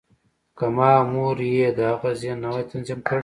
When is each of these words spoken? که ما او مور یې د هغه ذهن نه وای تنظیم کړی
که 0.57 0.65
ما 0.75 0.89
او 0.99 1.05
مور 1.13 1.37
یې 1.57 1.69
د 1.77 1.79
هغه 1.91 2.09
ذهن 2.19 2.37
نه 2.43 2.47
وای 2.51 2.63
تنظیم 2.71 2.99
کړی 3.07 3.19